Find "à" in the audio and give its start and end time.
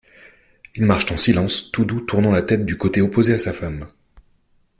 3.35-3.37